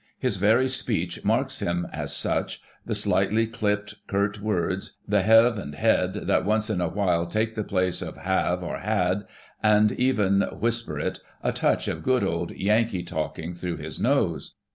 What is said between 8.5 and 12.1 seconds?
or had, and even (whisper it) a touch of